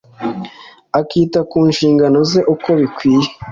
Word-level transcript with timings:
akita 0.99 1.39
ku 1.49 1.59
nshingano 1.69 2.17
ze 2.29 2.39
uko 2.53 2.69
bikwiye 2.79 3.27